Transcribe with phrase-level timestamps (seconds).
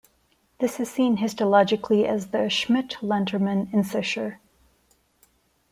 [0.57, 4.39] This is seen histologically as the Schmidt-Lantermann incisure.